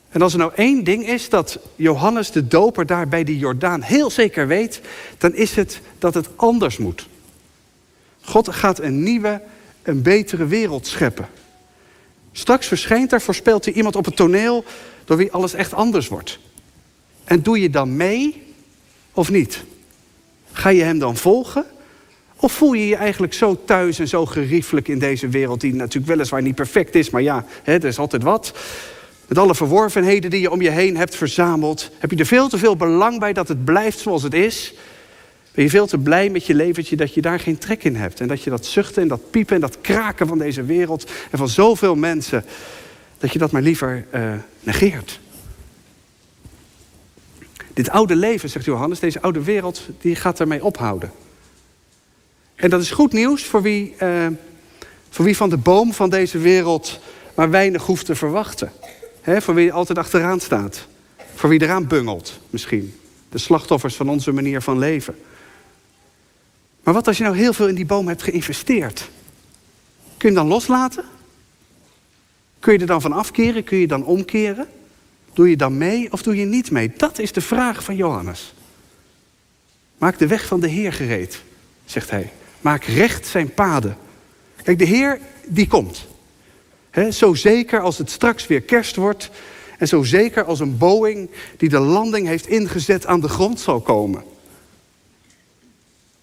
En 0.09 0.21
als 0.21 0.33
er 0.33 0.39
nou 0.39 0.51
één 0.55 0.83
ding 0.83 1.07
is 1.07 1.29
dat 1.29 1.59
Johannes 1.75 2.31
de 2.31 2.47
Doper 2.47 2.85
daar 2.85 3.07
bij 3.07 3.23
die 3.23 3.37
Jordaan 3.37 3.81
heel 3.81 4.09
zeker 4.09 4.47
weet, 4.47 4.81
dan 5.17 5.33
is 5.33 5.55
het 5.55 5.81
dat 5.97 6.13
het 6.13 6.29
anders 6.35 6.77
moet. 6.77 7.07
God 8.21 8.49
gaat 8.49 8.79
een 8.79 9.03
nieuwe, 9.03 9.41
een 9.89 10.01
betere 10.01 10.45
wereld 10.45 10.87
scheppen. 10.87 11.27
Straks 12.31 12.67
verschijnt 12.67 13.11
er, 13.11 13.21
voorspelt 13.21 13.65
hij 13.65 13.73
iemand 13.73 13.95
op 13.95 14.05
het 14.05 14.15
toneel 14.15 14.63
door 15.05 15.17
wie 15.17 15.31
alles 15.31 15.53
echt 15.53 15.73
anders 15.73 16.07
wordt. 16.07 16.39
En 17.23 17.41
doe 17.41 17.61
je 17.61 17.69
dan 17.69 17.95
mee 17.95 18.43
of 19.13 19.31
niet? 19.31 19.63
Ga 20.51 20.69
je 20.69 20.83
hem 20.83 20.99
dan 20.99 21.17
volgen? 21.17 21.65
Of 22.35 22.51
voel 22.51 22.73
je 22.73 22.87
je 22.87 22.95
eigenlijk 22.95 23.33
zo 23.33 23.63
thuis 23.65 23.99
en 23.99 24.07
zo 24.07 24.25
geriefelijk 24.25 24.87
in 24.87 24.99
deze 24.99 25.27
wereld, 25.27 25.61
die 25.61 25.73
natuurlijk 25.73 26.11
weliswaar 26.11 26.41
niet 26.41 26.55
perfect 26.55 26.95
is, 26.95 27.09
maar 27.09 27.21
ja, 27.21 27.45
hè, 27.63 27.73
er 27.73 27.85
is 27.85 27.99
altijd 27.99 28.23
wat. 28.23 28.53
Met 29.27 29.37
alle 29.37 29.55
verworvenheden 29.55 30.29
die 30.29 30.41
je 30.41 30.51
om 30.51 30.61
je 30.61 30.69
heen 30.69 30.97
hebt 30.97 31.15
verzameld, 31.15 31.91
heb 31.97 32.11
je 32.11 32.17
er 32.17 32.25
veel 32.25 32.47
te 32.47 32.57
veel 32.57 32.75
belang 32.75 33.19
bij 33.19 33.33
dat 33.33 33.47
het 33.47 33.65
blijft 33.65 33.99
zoals 33.99 34.23
het 34.23 34.33
is. 34.33 34.73
Ben 35.59 35.67
je 35.67 35.73
veel 35.73 35.87
te 35.87 35.97
blij 35.97 36.29
met 36.29 36.45
je 36.45 36.53
leventje 36.53 36.95
dat 36.95 37.13
je 37.13 37.21
daar 37.21 37.39
geen 37.39 37.57
trek 37.57 37.83
in 37.83 37.95
hebt. 37.95 38.19
En 38.19 38.27
dat 38.27 38.43
je 38.43 38.49
dat 38.49 38.65
zuchten 38.65 39.01
en 39.01 39.07
dat 39.07 39.31
piepen 39.31 39.55
en 39.55 39.61
dat 39.61 39.81
kraken 39.81 40.27
van 40.27 40.37
deze 40.37 40.63
wereld 40.63 41.11
en 41.31 41.37
van 41.37 41.49
zoveel 41.49 41.95
mensen, 41.95 42.45
dat 43.17 43.33
je 43.33 43.39
dat 43.39 43.51
maar 43.51 43.61
liever 43.61 44.05
uh, 44.13 44.33
negeert. 44.59 45.19
Dit 47.73 47.89
oude 47.89 48.15
leven, 48.15 48.49
zegt 48.49 48.65
Johannes, 48.65 48.99
deze 48.99 49.21
oude 49.21 49.43
wereld, 49.43 49.81
die 50.01 50.15
gaat 50.15 50.39
ermee 50.39 50.63
ophouden. 50.63 51.11
En 52.55 52.69
dat 52.69 52.81
is 52.81 52.91
goed 52.91 53.13
nieuws 53.13 53.43
voor 53.43 53.61
wie, 53.61 53.95
uh, 54.01 54.27
voor 55.09 55.25
wie 55.25 55.37
van 55.37 55.49
de 55.49 55.57
boom 55.57 55.93
van 55.93 56.09
deze 56.09 56.37
wereld 56.37 56.99
maar 57.35 57.49
weinig 57.49 57.85
hoeft 57.85 58.05
te 58.05 58.15
verwachten. 58.15 58.71
He, 59.21 59.41
voor 59.41 59.53
wie 59.53 59.73
altijd 59.73 59.97
achteraan 59.97 60.39
staat. 60.39 60.87
Voor 61.35 61.49
wie 61.49 61.61
eraan 61.61 61.87
bungelt, 61.87 62.39
misschien. 62.49 62.95
De 63.29 63.37
slachtoffers 63.37 63.95
van 63.95 64.09
onze 64.09 64.31
manier 64.31 64.61
van 64.61 64.77
leven. 64.77 65.15
Maar 66.83 66.93
wat 66.93 67.07
als 67.07 67.17
je 67.17 67.23
nou 67.23 67.37
heel 67.37 67.53
veel 67.53 67.67
in 67.67 67.75
die 67.75 67.85
boom 67.85 68.07
hebt 68.07 68.23
geïnvesteerd? 68.23 69.09
Kun 70.17 70.29
je 70.29 70.35
hem 70.35 70.47
dan 70.47 70.47
loslaten? 70.47 71.05
Kun 72.59 72.73
je 72.73 72.79
er 72.79 72.85
dan 72.85 73.01
van 73.01 73.13
afkeren? 73.13 73.63
Kun 73.63 73.77
je 73.77 73.87
dan 73.87 74.05
omkeren? 74.05 74.67
Doe 75.33 75.49
je 75.49 75.57
dan 75.57 75.77
mee 75.77 76.11
of 76.11 76.21
doe 76.21 76.35
je 76.35 76.45
niet 76.45 76.71
mee? 76.71 76.91
Dat 76.97 77.19
is 77.19 77.31
de 77.31 77.41
vraag 77.41 77.83
van 77.83 77.95
Johannes. 77.95 78.53
Maak 79.97 80.17
de 80.17 80.27
weg 80.27 80.45
van 80.45 80.59
de 80.59 80.67
Heer 80.67 80.93
gereed, 80.93 81.41
zegt 81.85 82.09
hij. 82.09 82.31
Maak 82.61 82.83
recht 82.83 83.27
zijn 83.27 83.53
paden. 83.53 83.97
Kijk, 84.63 84.79
de 84.79 84.85
Heer 84.85 85.19
die 85.47 85.67
komt. 85.67 86.07
zo 87.11 87.33
zeker 87.33 87.79
als 87.79 87.97
het 87.97 88.09
straks 88.09 88.47
weer 88.47 88.61
kerst 88.61 88.95
wordt. 88.95 89.29
En 89.77 89.87
zo 89.87 90.03
zeker 90.03 90.43
als 90.43 90.59
een 90.59 90.77
Boeing 90.77 91.29
die 91.57 91.69
de 91.69 91.79
landing 91.79 92.27
heeft 92.27 92.47
ingezet 92.47 93.05
aan 93.05 93.19
de 93.19 93.29
grond 93.29 93.59
zal 93.59 93.81
komen. 93.81 94.23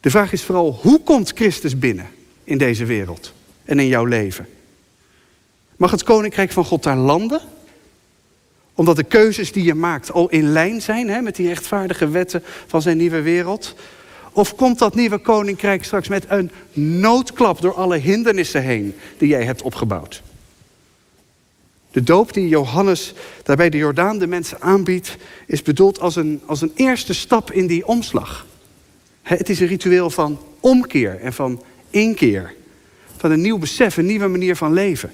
De 0.07 0.13
vraag 0.13 0.33
is 0.33 0.43
vooral, 0.43 0.79
hoe 0.83 1.03
komt 1.03 1.33
Christus 1.35 1.79
binnen 1.79 2.09
in 2.45 2.59
deze 2.59 2.85
wereld 2.85 3.33
en 3.65 3.79
in 3.79 3.87
jouw 3.87 4.05
leven? 4.05 4.49
Mag 5.77 5.91
het 5.91 6.03
koninkrijk 6.03 6.53
van 6.53 6.65
God 6.65 6.83
daar 6.83 6.97
landen? 6.97 7.41
Omdat 8.75 8.97
de 8.97 9.05
keuzes 9.05 9.53
die 9.53 9.65
je 9.65 9.75
maakt 9.75 10.13
al 10.13 10.29
in 10.29 10.49
lijn 10.49 10.83
zijn 10.83 11.09
hè, 11.09 11.21
met 11.21 11.37
die 11.37 11.49
rechtvaardige 11.49 12.09
wetten 12.09 12.43
van 12.67 12.83
zijn 12.83 12.97
nieuwe 12.97 13.23
wereld? 13.23 13.75
Of 14.33 14.55
komt 14.55 14.79
dat 14.79 14.95
nieuwe 14.95 15.19
koninkrijk 15.19 15.85
straks 15.85 16.09
met 16.09 16.25
een 16.29 16.51
noodklap 16.73 17.61
door 17.61 17.75
alle 17.75 17.97
hindernissen 17.97 18.63
heen 18.63 18.95
die 19.19 19.29
jij 19.29 19.45
hebt 19.45 19.63
opgebouwd? 19.63 20.23
De 21.91 22.03
doop 22.03 22.33
die 22.33 22.49
Johannes 22.49 23.15
daarbij 23.43 23.71
de 23.71 23.79
Jordaan 23.79 24.19
de 24.19 24.27
mensen 24.27 24.61
aanbiedt, 24.61 25.17
is 25.47 25.63
bedoeld 25.63 26.01
als 26.01 26.17
een, 26.17 26.43
als 26.45 26.61
een 26.61 26.73
eerste 26.75 27.15
stap 27.15 27.53
in 27.53 27.67
die 27.67 27.87
omslag. 27.87 28.47
Het 29.27 29.49
is 29.49 29.61
een 29.61 29.67
ritueel 29.67 30.11
van 30.11 30.39
omkeer 30.61 31.21
en 31.21 31.33
van 31.33 31.63
inkeer. 31.91 32.55
Van 33.17 33.31
een 33.31 33.41
nieuw 33.41 33.59
besef, 33.59 33.97
een 33.97 34.07
nieuwe 34.07 34.27
manier 34.27 34.57
van 34.57 34.73
leven. 34.73 35.13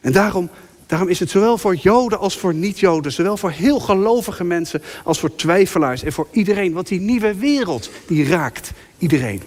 En 0.00 0.12
daarom, 0.12 0.50
daarom 0.86 1.08
is 1.08 1.20
het 1.20 1.30
zowel 1.30 1.58
voor 1.58 1.74
Joden 1.74 2.18
als 2.18 2.38
voor 2.38 2.54
niet-Joden, 2.54 3.12
zowel 3.12 3.36
voor 3.36 3.50
heel 3.50 3.80
gelovige 3.80 4.44
mensen 4.44 4.82
als 5.04 5.18
voor 5.18 5.34
twijfelaars 5.34 6.02
en 6.02 6.12
voor 6.12 6.28
iedereen. 6.30 6.72
Want 6.72 6.88
die 6.88 7.00
nieuwe 7.00 7.34
wereld, 7.34 7.90
die 8.06 8.28
raakt 8.28 8.72
iedereen. 8.98 9.42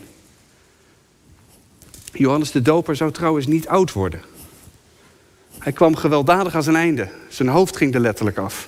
Johannes 2.11 2.51
de 2.51 2.61
Doper 2.61 2.95
zou 2.95 3.11
trouwens 3.11 3.47
niet 3.47 3.67
oud 3.67 3.93
worden. 3.93 4.21
Hij 5.59 5.71
kwam 5.71 5.95
gewelddadig 5.95 6.55
aan 6.55 6.63
zijn 6.63 6.75
einde. 6.75 7.09
Zijn 7.27 7.49
hoofd 7.49 7.77
ging 7.77 7.93
er 7.93 8.01
letterlijk 8.01 8.37
af. 8.37 8.67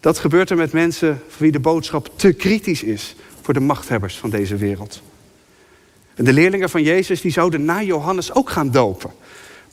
Dat 0.00 0.18
gebeurt 0.18 0.50
er 0.50 0.56
met 0.56 0.72
mensen 0.72 1.22
voor 1.28 1.42
wie 1.42 1.52
de 1.52 1.60
boodschap 1.60 2.18
te 2.18 2.32
kritisch 2.32 2.82
is 2.82 3.14
voor 3.44 3.54
de 3.54 3.60
machthebbers 3.60 4.16
van 4.16 4.30
deze 4.30 4.56
wereld. 4.56 5.02
En 6.14 6.24
de 6.24 6.32
leerlingen 6.32 6.70
van 6.70 6.82
Jezus 6.82 7.20
die 7.20 7.32
zouden 7.32 7.64
na 7.64 7.82
Johannes 7.82 8.32
ook 8.32 8.50
gaan 8.50 8.70
dopen. 8.70 9.10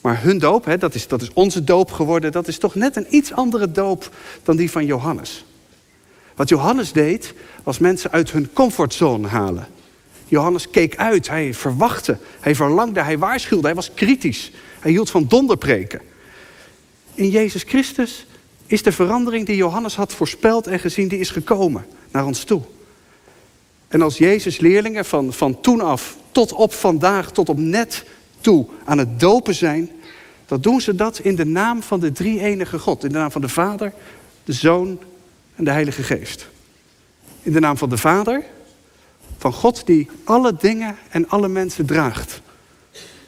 Maar 0.00 0.22
hun 0.22 0.38
doop, 0.38 0.64
hè, 0.64 0.78
dat, 0.78 0.94
is, 0.94 1.08
dat 1.08 1.22
is 1.22 1.30
onze 1.32 1.64
doop 1.64 1.92
geworden, 1.92 2.32
dat 2.32 2.48
is 2.48 2.58
toch 2.58 2.74
net 2.74 2.96
een 2.96 3.06
iets 3.10 3.32
andere 3.32 3.70
doop 3.70 4.10
dan 4.42 4.56
die 4.56 4.70
van 4.70 4.86
Johannes. 4.86 5.44
Wat 6.34 6.48
Johannes 6.48 6.92
deed, 6.92 7.34
was 7.62 7.78
mensen 7.78 8.10
uit 8.10 8.30
hun 8.30 8.52
comfortzone 8.52 9.28
halen. 9.28 9.66
Johannes 10.26 10.70
keek 10.70 10.96
uit, 10.96 11.28
hij 11.28 11.54
verwachtte, 11.54 12.18
hij 12.40 12.54
verlangde, 12.54 13.02
hij 13.02 13.18
waarschuwde, 13.18 13.66
hij 13.66 13.74
was 13.74 13.94
kritisch. 13.94 14.52
Hij 14.80 14.90
hield 14.90 15.10
van 15.10 15.26
donderpreken. 15.28 16.00
In 17.14 17.28
Jezus 17.28 17.62
Christus 17.62 18.26
is 18.66 18.82
de 18.82 18.92
verandering 18.92 19.46
die 19.46 19.56
Johannes 19.56 19.96
had 19.96 20.12
voorspeld 20.12 20.66
en 20.66 20.78
gezien, 20.78 21.08
die 21.08 21.18
is 21.18 21.30
gekomen 21.30 21.86
naar 22.10 22.26
ons 22.26 22.44
toe. 22.44 22.62
En 23.92 24.02
als 24.02 24.18
Jezus 24.18 24.58
leerlingen 24.58 25.04
van, 25.04 25.32
van 25.32 25.60
toen 25.60 25.80
af 25.80 26.16
tot 26.30 26.52
op 26.52 26.72
vandaag, 26.72 27.30
tot 27.30 27.48
op 27.48 27.58
net 27.58 28.04
toe 28.40 28.66
aan 28.84 28.98
het 28.98 29.20
dopen 29.20 29.54
zijn, 29.54 29.90
dan 30.46 30.60
doen 30.60 30.80
ze 30.80 30.94
dat 30.94 31.18
in 31.18 31.36
de 31.36 31.44
naam 31.44 31.82
van 31.82 32.00
de 32.00 32.12
drie 32.12 32.40
enige 32.40 32.78
God. 32.78 33.04
In 33.04 33.12
de 33.12 33.18
naam 33.18 33.30
van 33.30 33.40
de 33.40 33.48
Vader, 33.48 33.92
de 34.44 34.52
Zoon 34.52 34.98
en 35.54 35.64
de 35.64 35.70
Heilige 35.70 36.02
Geest. 36.02 36.48
In 37.42 37.52
de 37.52 37.60
naam 37.60 37.76
van 37.76 37.88
de 37.88 37.96
Vader, 37.96 38.44
van 39.38 39.52
God 39.52 39.86
die 39.86 40.08
alle 40.24 40.54
dingen 40.58 40.96
en 41.08 41.28
alle 41.28 41.48
mensen 41.48 41.86
draagt. 41.86 42.40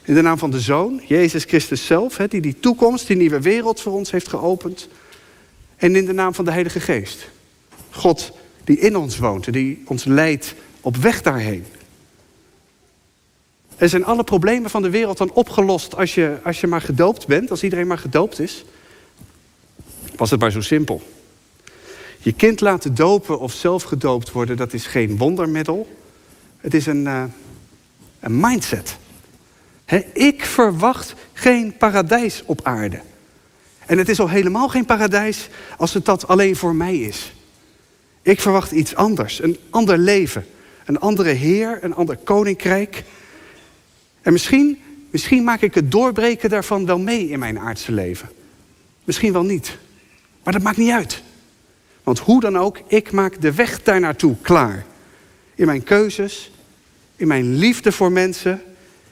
In 0.01 0.13
de 0.13 0.21
naam 0.21 0.37
van 0.37 0.51
de 0.51 0.59
Zoon, 0.59 1.01
Jezus 1.07 1.43
Christus 1.43 1.85
zelf, 1.85 2.15
die 2.15 2.41
die 2.41 2.59
toekomst, 2.59 3.07
die 3.07 3.17
nieuwe 3.17 3.41
wereld 3.41 3.81
voor 3.81 3.93
ons 3.93 4.11
heeft 4.11 4.27
geopend. 4.27 4.87
En 5.75 5.95
in 5.95 6.05
de 6.05 6.13
naam 6.13 6.33
van 6.33 6.45
de 6.45 6.51
Heilige 6.51 6.79
Geest. 6.79 7.29
God 7.89 8.31
die 8.65 8.79
in 8.79 8.95
ons 8.95 9.17
woont 9.17 9.45
en 9.45 9.51
die 9.51 9.83
ons 9.85 10.03
leidt 10.03 10.55
op 10.81 10.95
weg 10.95 11.21
daarheen. 11.21 11.65
Er 13.77 13.89
zijn 13.89 14.05
alle 14.05 14.23
problemen 14.23 14.69
van 14.69 14.81
de 14.81 14.89
wereld 14.89 15.17
dan 15.17 15.31
opgelost 15.31 15.95
als 15.95 16.15
je, 16.15 16.37
als 16.43 16.61
je 16.61 16.67
maar 16.67 16.81
gedoopt 16.81 17.27
bent, 17.27 17.51
als 17.51 17.63
iedereen 17.63 17.87
maar 17.87 17.97
gedoopt 17.97 18.39
is. 18.39 18.65
Was 20.15 20.31
het 20.31 20.39
maar 20.39 20.51
zo 20.51 20.61
simpel. 20.61 21.01
Je 22.19 22.33
kind 22.33 22.61
laten 22.61 22.95
dopen 22.95 23.39
of 23.39 23.53
zelf 23.53 23.83
gedoopt 23.83 24.31
worden, 24.31 24.57
dat 24.57 24.73
is 24.73 24.85
geen 24.85 25.17
wondermiddel. 25.17 25.97
Het 26.57 26.73
is 26.73 26.85
een, 26.85 27.03
uh, 27.03 27.23
een 28.19 28.39
mindset. 28.39 28.97
ik 30.13 30.45
verwacht 30.45 31.15
geen 31.33 31.77
paradijs 31.77 32.43
op 32.45 32.59
aarde. 32.63 33.01
En 33.85 33.97
het 33.97 34.09
is 34.09 34.19
al 34.19 34.29
helemaal 34.29 34.69
geen 34.69 34.85
paradijs 34.85 35.49
als 35.77 35.93
het 35.93 36.05
dat 36.05 36.27
alleen 36.27 36.55
voor 36.55 36.75
mij 36.75 36.97
is. 36.97 37.33
Ik 38.25 38.41
verwacht 38.41 38.71
iets 38.71 38.95
anders, 38.95 39.41
een 39.41 39.57
ander 39.69 39.97
leven, 39.97 40.45
een 40.85 40.99
andere 40.99 41.29
Heer, 41.29 41.79
een 41.81 41.95
ander 41.95 42.17
koninkrijk. 42.17 43.03
En 44.21 44.33
misschien, 44.33 44.81
misschien 45.09 45.43
maak 45.43 45.61
ik 45.61 45.73
het 45.73 45.91
doorbreken 45.91 46.49
daarvan 46.49 46.85
wel 46.85 46.99
mee 46.99 47.29
in 47.29 47.39
mijn 47.39 47.59
aardse 47.59 47.91
leven. 47.91 48.29
Misschien 49.03 49.33
wel 49.33 49.43
niet. 49.43 49.77
Maar 50.43 50.53
dat 50.53 50.61
maakt 50.61 50.77
niet 50.77 50.91
uit. 50.91 51.21
Want 52.03 52.19
hoe 52.19 52.41
dan 52.41 52.57
ook, 52.57 52.79
ik 52.87 53.11
maak 53.11 53.41
de 53.41 53.53
weg 53.53 53.83
daar 53.83 53.99
naartoe 53.99 54.35
klaar. 54.41 54.85
In 55.55 55.65
mijn 55.65 55.83
keuzes, 55.83 56.51
in 57.15 57.27
mijn 57.27 57.55
liefde 57.55 57.91
voor 57.91 58.11
mensen, 58.11 58.61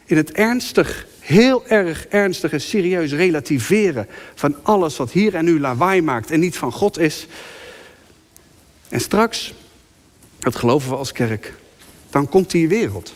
in 0.05 0.17
het 0.17 0.32
ernstig, 0.32 1.08
heel 1.20 1.67
erg 1.67 2.08
ernstig 2.08 2.51
en 2.51 2.62
serieus 2.62 3.12
relativeren 3.12 4.08
van 4.36 4.55
alles 4.62 4.98
wat 4.98 5.12
hier 5.12 5.36
en 5.36 5.46
nu 5.46 5.60
lawaai 5.60 6.01
maakt 6.01 6.32
en 6.32 6.39
niet 6.39 6.58
van 6.58 6.72
God 6.72 7.00
is. 7.00 7.27
En 8.93 9.01
straks, 9.01 9.53
dat 10.39 10.55
geloven 10.55 10.89
we 10.89 10.95
als 10.95 11.12
kerk, 11.12 11.53
dan 12.09 12.29
komt 12.29 12.51
die 12.51 12.67
wereld. 12.67 13.13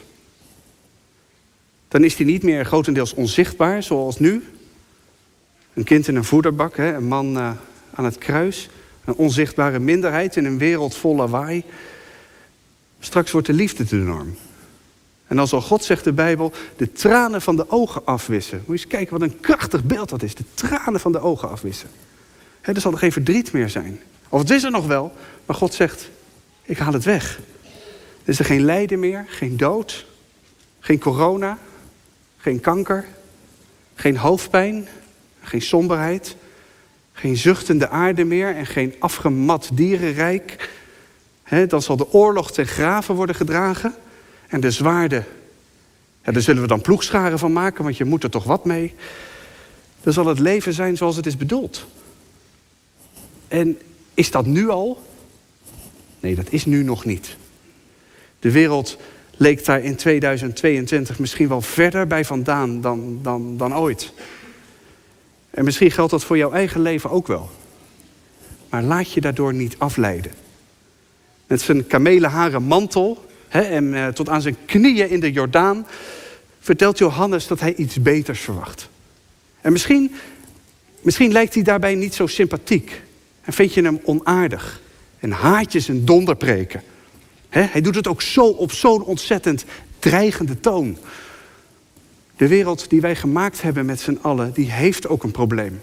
Dan 1.88 2.03
is 2.03 2.15
die 2.15 2.25
niet 2.25 2.43
meer 2.43 2.65
grotendeels 2.65 3.13
onzichtbaar 3.13 3.84
zoals 3.84 4.19
nu. 4.19 4.43
Een 5.74 5.84
kind 5.84 6.07
in 6.07 6.15
een 6.15 6.24
voederbak, 6.24 6.77
een 6.77 7.07
man 7.07 7.38
eh, 7.38 7.51
aan 7.93 8.05
het 8.05 8.17
kruis. 8.17 8.69
Een 9.05 9.15
onzichtbare 9.15 9.79
minderheid 9.79 10.36
in 10.36 10.46
een 10.46 10.57
wereld 10.57 10.96
vol 10.96 11.15
lawaai. 11.15 11.63
Straks 13.00 13.31
wordt 13.31 13.48
de 13.48 13.53
liefde 13.53 13.84
de 13.84 13.96
norm. 13.96 14.38
En 15.27 15.36
dan 15.36 15.48
zal 15.48 15.62
God, 15.62 15.84
zegt 15.84 16.03
de 16.03 16.13
Bijbel, 16.13 16.53
de 16.75 16.91
tranen 16.91 17.41
van 17.41 17.55
de 17.55 17.69
ogen 17.69 18.05
afwissen. 18.05 18.57
Moet 18.57 18.65
je 18.65 18.84
eens 18.84 18.96
kijken 18.96 19.19
wat 19.19 19.29
een 19.29 19.39
krachtig 19.39 19.84
beeld 19.84 20.10
dat 20.10 20.24
is. 20.24 20.36
De 20.36 20.46
tranen 20.53 21.00
van 21.00 21.12
de 21.12 21.19
ogen 21.19 21.50
afwissen. 21.50 21.89
er 22.62 22.81
zal 22.81 22.91
er 22.91 22.98
geen 22.98 23.12
verdriet 23.12 23.51
meer 23.51 23.69
zijn. 23.69 24.00
Of 24.29 24.39
het 24.39 24.50
is 24.50 24.63
er 24.63 24.72
nog 24.72 24.86
wel, 24.86 25.13
maar 25.46 25.55
God 25.55 25.74
zegt, 25.74 26.10
ik 26.63 26.77
haal 26.77 26.93
het 26.93 27.03
weg. 27.03 27.39
Is 28.24 28.39
er 28.39 28.46
geen 28.46 28.65
lijden 28.65 29.00
meer, 29.00 29.25
geen 29.27 29.57
dood, 29.57 30.05
geen 30.79 31.00
corona, 31.00 31.57
geen 32.38 32.60
kanker, 32.60 33.05
geen 33.96 34.17
hoofdpijn, 34.17 34.88
geen 35.41 35.62
somberheid, 35.62 36.36
geen 37.13 37.38
zuchtende 37.38 37.89
aarde 37.89 38.24
meer 38.24 38.55
en 38.55 38.65
geen 38.65 38.96
afgemat 39.00 39.69
dierenrijk. 39.74 40.69
dan 41.67 41.81
zal 41.81 41.98
de 41.98 42.13
oorlog 42.13 42.51
ten 42.51 42.67
graven 42.67 43.15
worden 43.15 43.36
gedragen 43.36 43.96
en 44.48 44.60
de 44.60 44.72
zwaarden. 44.72 45.25
Ja, 46.24 46.31
daar 46.31 46.41
zullen 46.41 46.62
we 46.62 46.67
dan 46.67 46.81
ploegscharen 46.81 47.39
van 47.39 47.53
maken, 47.53 47.84
want 47.84 47.98
je 47.98 48.05
moet 48.05 48.24
er 48.24 48.29
toch 48.29 48.43
wat 48.43 48.65
mee. 48.65 48.93
Dan 50.01 50.13
zal 50.13 50.25
het 50.25 50.39
leven 50.39 50.74
zijn 50.74 50.98
zoals 50.98 51.15
het 51.15 51.25
is 51.25 51.38
bedoeld. 51.38 51.86
En 53.48 53.79
is 54.17 54.31
dat 54.31 54.45
nu 54.45 54.69
al? 54.69 55.01
Nee, 56.19 56.36
dat 56.36 56.47
is 56.50 56.65
nu 56.65 56.83
nog 56.83 57.05
niet. 57.05 57.38
De 58.39 58.51
wereld 58.51 58.97
leek 59.36 59.65
daar 59.65 59.83
in 59.83 59.95
2022 59.95 61.19
misschien 61.19 61.47
wel 61.47 61.62
verder 61.62 62.07
bij 62.07 62.25
vandaan 62.25 62.81
dan, 62.81 63.19
dan, 63.21 63.57
dan 63.57 63.75
ooit. 63.75 64.13
En 65.50 65.63
misschien 65.63 65.91
geldt 65.91 66.12
dat 66.12 66.24
voor 66.24 66.38
jouw 66.38 66.51
eigen 66.51 66.81
leven 66.81 67.09
ook 67.09 67.27
wel. 67.27 67.50
Maar 68.69 68.83
laat 68.83 69.12
je 69.12 69.21
daardoor 69.21 69.53
niet 69.53 69.75
afleiden. 69.77 70.31
Met 71.47 71.62
zijn 71.62 71.88
kamelenharen 71.88 72.63
mantel 72.63 73.25
hè, 73.47 73.62
en 73.62 73.93
eh, 73.93 74.07
tot 74.07 74.29
aan 74.29 74.41
zijn 74.41 74.57
knieën 74.65 75.09
in 75.09 75.19
de 75.19 75.31
Jordaan 75.31 75.88
vertelt 76.59 76.97
Johannes 76.97 77.47
dat 77.47 77.59
hij 77.59 77.75
iets 77.75 78.01
beters 78.01 78.39
verwacht. 78.39 78.89
En 79.62 79.71
misschien, 79.71 80.15
misschien 81.01 81.31
lijkt 81.31 81.53
hij 81.53 81.63
daarbij 81.63 81.95
niet 81.95 82.15
zo 82.15 82.27
sympathiek. 82.27 83.05
En 83.48 83.54
vind 83.54 83.74
je 83.74 83.82
hem 83.82 84.00
onaardig. 84.04 84.82
En 85.20 85.32
haatjes 85.32 85.89
en 85.89 86.06
donderpreken. 86.06 86.84
hij 87.50 87.82
doet 87.82 87.96
het 87.96 88.08
ook 88.08 88.22
zo 88.22 88.46
op 88.46 88.72
zo'n 88.72 89.04
ontzettend 89.04 89.66
dreigende 90.00 90.60
toon. 90.60 90.98
De 92.36 92.48
wereld 92.48 92.89
die 92.89 93.01
wij 93.01 93.16
gemaakt 93.16 93.62
hebben 93.62 93.86
met 93.86 94.00
z'n 94.00 94.20
allen, 94.22 94.54
die 94.54 94.72
heeft 94.72 95.08
ook 95.08 95.24
een 95.24 95.32
probleem. 95.32 95.82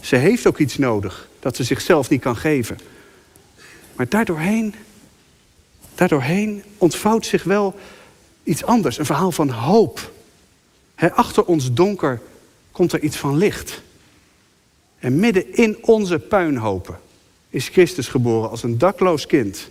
Ze 0.00 0.16
heeft 0.16 0.46
ook 0.46 0.58
iets 0.58 0.78
nodig 0.78 1.28
dat 1.40 1.56
ze 1.56 1.64
zichzelf 1.64 2.08
niet 2.08 2.20
kan 2.20 2.36
geven. 2.36 2.78
Maar 3.96 4.08
daardoorheen, 4.08 4.74
daardoorheen 5.94 6.62
ontvouwt 6.78 7.26
zich 7.26 7.44
wel 7.44 7.74
iets 8.42 8.64
anders, 8.64 8.98
een 8.98 9.06
verhaal 9.06 9.32
van 9.32 9.50
hoop. 9.50 10.12
achter 10.96 11.44
ons 11.44 11.72
donker 11.72 12.20
komt 12.70 12.92
er 12.92 13.00
iets 13.00 13.16
van 13.16 13.36
licht. 13.36 13.82
En 14.98 15.20
midden 15.20 15.54
in 15.54 15.78
onze 15.80 16.18
puinhopen 16.18 16.98
is 17.50 17.68
Christus 17.68 18.08
geboren 18.08 18.50
als 18.50 18.62
een 18.62 18.78
dakloos 18.78 19.26
kind. 19.26 19.68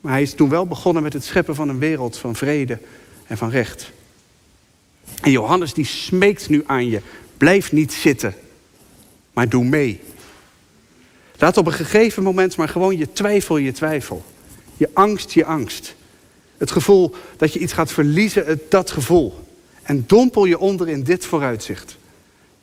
Maar 0.00 0.12
hij 0.12 0.22
is 0.22 0.34
toen 0.34 0.48
wel 0.48 0.66
begonnen 0.66 1.02
met 1.02 1.12
het 1.12 1.24
scheppen 1.24 1.54
van 1.54 1.68
een 1.68 1.78
wereld 1.78 2.16
van 2.16 2.36
vrede 2.36 2.78
en 3.26 3.36
van 3.36 3.50
recht. 3.50 3.90
En 5.20 5.30
Johannes 5.30 5.74
die 5.74 5.84
smeekt 5.84 6.48
nu 6.48 6.62
aan 6.66 6.88
je, 6.88 7.00
blijf 7.36 7.72
niet 7.72 7.92
zitten, 7.92 8.34
maar 9.32 9.48
doe 9.48 9.64
mee. 9.64 10.00
Laat 11.38 11.56
op 11.56 11.66
een 11.66 11.72
gegeven 11.72 12.22
moment 12.22 12.56
maar 12.56 12.68
gewoon 12.68 12.96
je 12.96 13.12
twijfel 13.12 13.56
je 13.56 13.72
twijfel. 13.72 14.24
Je 14.76 14.90
angst 14.92 15.30
je 15.30 15.44
angst. 15.44 15.94
Het 16.56 16.70
gevoel 16.70 17.14
dat 17.36 17.52
je 17.52 17.58
iets 17.58 17.72
gaat 17.72 17.92
verliezen, 17.92 18.60
dat 18.68 18.90
gevoel. 18.90 19.34
En 19.82 20.04
dompel 20.06 20.44
je 20.44 20.58
onder 20.58 20.88
in 20.88 21.02
dit 21.02 21.24
vooruitzicht. 21.24 21.96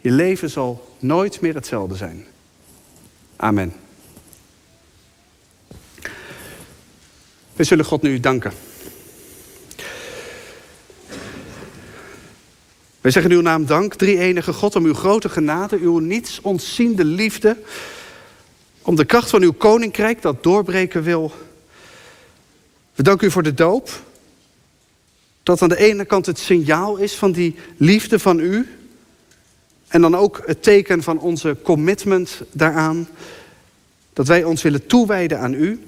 Je 0.04 0.12
leven 0.12 0.50
zal 0.50 0.96
nooit 1.00 1.42
meer 1.42 1.56
hetzelfde 1.56 1.96
zijn. 1.96 2.26
Amen. 3.36 3.74
We 7.54 7.64
zullen 7.64 7.86
God 7.86 8.02
nu 8.02 8.20
danken. 8.20 8.54
Wij 13.02 13.12
zeggen 13.12 13.32
uw 13.32 13.42
naam 13.42 13.66
dank, 13.66 13.94
drie 13.94 14.20
enige 14.20 14.54
God, 14.54 14.76
om 14.76 14.86
uw 14.86 14.94
grote 14.94 15.30
genade, 15.30 15.78
uw 15.80 16.00
niets 16.00 16.42
ontziende 16.42 17.06
liefde, 17.06 17.58
om 18.82 18.96
de 18.96 19.06
kracht 19.06 19.30
van 19.30 19.42
uw 19.42 19.54
koninkrijk 19.54 20.22
dat 20.22 20.44
doorbreken 20.44 21.04
wil. 21.04 21.32
We 22.96 23.04
danken 23.04 23.28
u 23.28 23.32
voor 23.32 23.44
de 23.44 23.54
doop, 23.54 23.90
dat 25.44 25.62
aan 25.62 25.70
de 25.70 25.78
ene 25.78 26.06
kant 26.06 26.26
het 26.26 26.40
signaal 26.40 26.98
is 26.98 27.14
van 27.14 27.32
die 27.32 27.56
liefde 27.78 28.20
van 28.20 28.40
u, 28.40 28.68
en 29.94 30.02
dan 30.02 30.16
ook 30.16 30.42
het 30.46 30.64
teken 30.64 31.04
van 31.04 31.20
onze 31.20 31.58
commitment 31.64 32.42
daaraan, 32.52 33.08
dat 34.14 34.28
wij 34.28 34.44
ons 34.44 34.62
willen 34.62 34.86
toewijden 34.86 35.40
aan 35.40 35.54
u. 35.54 35.84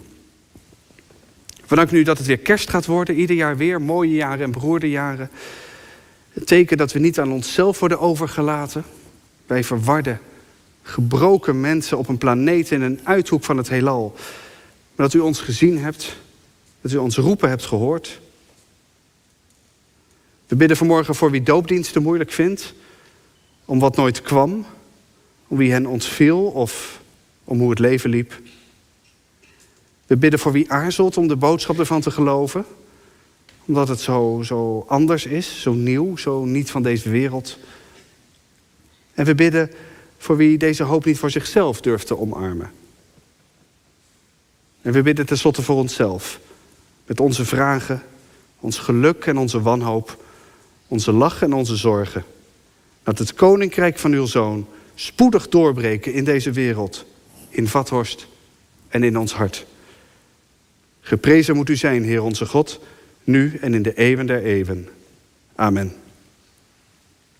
We 1.68 1.76
danken 1.76 1.98
u 1.98 2.04
dat 2.04 2.18
het 2.18 2.28
weer 2.28 2.38
kerst 2.38 2.70
gaat 2.70 2.86
worden, 2.86 3.16
ieder 3.16 3.36
jaar 3.36 3.58
weer 3.58 3.82
mooie 3.82 4.16
jaren 4.16 4.44
en 4.44 4.52
beroerde 4.52 4.90
jaren. 4.90 5.30
Het 6.34 6.48
teken 6.48 6.78
dat 6.78 6.92
we 6.92 7.00
niet 7.00 7.20
aan 7.20 7.32
onszelf 7.32 7.80
worden 7.80 8.00
overgelaten. 8.00 8.84
Wij 9.46 9.64
verwarde, 9.64 10.18
gebroken 10.82 11.60
mensen 11.60 11.98
op 11.98 12.08
een 12.08 12.18
planeet 12.18 12.72
in 12.72 12.82
een 12.82 13.00
uithoek 13.04 13.44
van 13.44 13.58
het 13.58 13.70
heelal. 13.70 14.14
Maar 14.96 15.06
dat 15.06 15.14
u 15.14 15.20
ons 15.20 15.40
gezien 15.40 15.80
hebt, 15.80 16.16
dat 16.82 16.92
u 16.92 16.98
ons 16.98 17.18
roepen 17.18 17.50
hebt 17.50 17.66
gehoord. 17.66 18.20
We 20.48 20.56
bidden 20.56 20.78
vanmorgen 20.78 21.16
voor 21.16 21.32
wie 21.32 21.44
doopdiensten 21.44 22.02
moeilijk 22.02 22.32
vindt, 22.32 22.74
om 23.66 23.80
wat 23.80 23.96
nooit 23.96 24.22
kwam, 24.22 24.66
om 25.48 25.58
wie 25.58 25.72
hen 25.72 25.86
ontviel 25.86 26.46
of 26.46 27.02
om 27.44 27.60
hoe 27.60 27.70
het 27.70 27.80
leven 27.80 28.10
liep. 28.10 28.42
We 30.08 30.18
bidden 30.18 30.40
voor 30.40 30.52
wie 30.52 30.72
aarzelt 30.72 31.18
om 31.18 31.28
de 31.28 31.36
boodschap 31.36 31.80
ervan 31.80 32.02
te 32.02 32.12
geloven, 32.12 32.66
omdat 33.66 33.88
het 33.88 34.00
zo, 34.00 34.42
zo 34.44 34.86
anders 34.88 35.26
is, 35.26 35.62
zo 35.62 35.74
nieuw, 35.74 36.18
zo 36.18 36.46
niet 36.46 36.72
van 36.72 36.84
deze 36.84 37.10
wereld. 37.10 37.58
En 39.14 39.26
we 39.26 39.36
bidden 39.36 39.72
voor 40.18 40.38
wie 40.38 40.58
deze 40.58 40.84
hoop 40.84 41.06
niet 41.06 41.20
voor 41.20 41.32
zichzelf 41.32 41.82
durft 41.82 42.08
te 42.08 42.18
omarmen. 42.18 42.72
En 44.82 44.92
we 44.92 45.02
bidden 45.02 45.26
tenslotte 45.26 45.62
voor 45.62 45.76
onszelf, 45.76 46.40
met 47.06 47.20
onze 47.20 47.46
vragen, 47.46 48.04
ons 48.60 48.78
geluk 48.78 49.26
en 49.26 49.38
onze 49.38 49.62
wanhoop, 49.62 50.24
onze 50.88 51.12
lach 51.12 51.42
en 51.42 51.54
onze 51.54 51.76
zorgen. 51.76 52.24
Dat 53.06 53.20
het 53.20 53.34
koninkrijk 53.34 54.00
van 54.00 54.12
uw 54.12 54.26
zoon 54.26 54.68
spoedig 54.96 55.50
doorbreken 55.50 56.14
in 56.14 56.24
deze 56.24 56.52
wereld, 56.52 57.06
in 57.50 57.68
Vathorst 57.68 58.28
en 58.88 59.04
in 59.04 59.18
ons 59.18 59.34
hart. 59.34 59.66
Geprezen 61.02 61.56
moet 61.56 61.70
u 61.70 61.76
zijn, 61.76 62.04
Heer 62.04 62.24
onze 62.24 62.46
God 62.46 62.80
nu 63.24 63.58
en 63.62 63.74
in 63.74 63.82
de 63.82 63.94
eeuwen 63.94 64.26
der 64.26 64.44
eeuwen. 64.44 64.88
Amen. 65.56 65.94